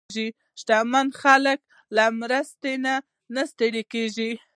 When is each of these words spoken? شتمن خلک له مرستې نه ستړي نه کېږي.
شتمن 0.59 1.07
خلک 1.21 1.59
له 1.95 2.05
مرستې 2.19 2.73
نه 3.35 3.41
ستړي 3.51 3.69
نه 3.75 3.83
کېږي. 3.91 4.31